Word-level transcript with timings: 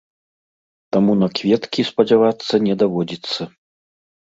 Таму 0.97 1.11
на 1.21 1.29
кветкі 1.41 1.87
спадзявацца 1.93 2.53
не 2.67 2.73
даводзіцца. 2.85 3.41